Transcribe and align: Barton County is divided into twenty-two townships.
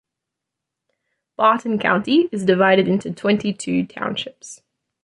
Barton 1.37 1.77
County 1.77 2.27
is 2.31 2.43
divided 2.43 2.87
into 2.87 3.11
twenty-two 3.13 3.85
townships. 3.85 4.63